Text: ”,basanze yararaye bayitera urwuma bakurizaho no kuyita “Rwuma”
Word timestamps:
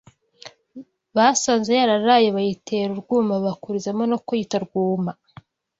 ”,basanze 1.15 1.69
yararaye 1.79 2.27
bayitera 2.35 2.89
urwuma 2.93 3.33
bakurizaho 3.45 4.01
no 4.11 4.17
kuyita 4.25 4.57
“Rwuma” 4.65 5.11